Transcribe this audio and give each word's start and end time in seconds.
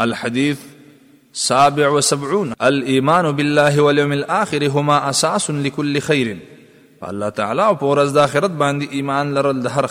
الحديث 0.00 0.60
سابع 1.32 1.88
وسبعون 1.88 2.52
الايمان 2.62 3.32
بالله 3.32 3.80
واليوم 3.82 4.12
الاخر 4.12 4.68
هما 4.70 5.10
اساس 5.10 5.50
لكل 5.50 5.98
خير 6.00 6.38
فالله 7.00 7.28
تعالى 7.28 7.66
او 7.66 7.74
پورز 7.76 8.10
د 8.12 8.18
آخرت 8.18 8.50
باندې 8.50 8.92
ایمان 8.92 9.36
هر 9.66 9.90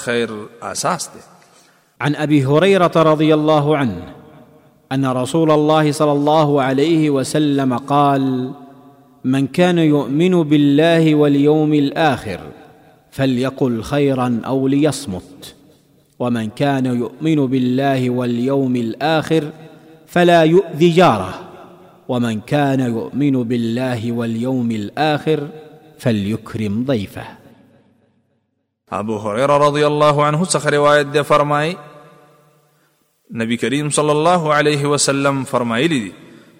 اساس 0.64 1.08
دی 1.08 1.20
عن 2.02 2.16
ابي 2.16 2.46
هريره 2.46 2.92
رضي 2.96 3.34
الله 3.34 3.78
عنه 3.78 4.02
ان 4.92 5.06
رسول 5.06 5.52
الله 5.52 5.92
صلى 5.92 6.12
الله 6.12 6.62
عليه 6.62 7.10
وسلم 7.10 7.78
قال 7.78 8.52
من 9.24 9.48
كان 9.48 9.78
يؤمن 9.78 10.44
بالله 10.44 11.16
واليوم 11.16 11.74
الاخر 11.74 12.40
فليقل 13.12 13.82
خيرا 13.84 14.42
او 14.46 14.68
ليصمت 14.68 15.56
ومن 16.20 16.50
كان 16.50 16.86
يؤمن 16.86 17.36
بالله 17.48 18.10
واليوم 18.10 18.76
الاخر 18.76 19.44
فلا 20.08 20.44
يؤذي 20.44 20.90
جاره 20.90 21.34
ومن 22.08 22.40
كان 22.42 22.80
يؤمن 22.80 23.44
بالله 23.44 24.12
واليوم 24.12 24.72
الاخر 24.72 25.48
فليكرم 26.00 26.84
ضيفه 26.86 27.26
ابو 28.92 29.18
هريره 29.18 29.58
رضي 29.58 29.88
الله 29.88 30.26
عنه 30.26 30.44
سخر 30.44 30.74
روايه 30.74 31.02
دی 31.02 31.24
فرمای 31.24 31.76
نبي 33.32 33.58
كريم 33.58 33.90
صلى 33.90 34.12
الله 34.12 34.54
عليه 34.54 34.86
وسلم 34.86 35.44
فرمایلی 35.44 36.00
لي 36.00 36.12